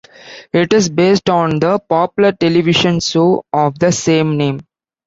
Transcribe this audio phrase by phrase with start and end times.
[0.51, 4.61] It is based on the popular television show of the same name.